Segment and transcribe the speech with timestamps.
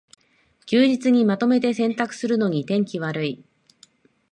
[0.65, 3.45] 休日にまとめて洗濯するのに天気悪い